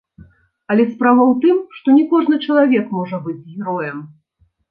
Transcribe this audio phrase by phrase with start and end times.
[0.75, 3.97] Але справа ў тым, што не кожны чалавек можа быць героем.